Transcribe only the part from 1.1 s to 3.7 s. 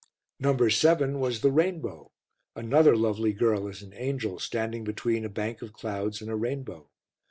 was The Rainbow, another lovely girl